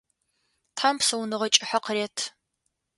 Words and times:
Тхьам 0.75 0.95
псэуныгъэ 0.99 1.47
кӏыхьэ 1.53 1.79
къырет. 1.83 2.17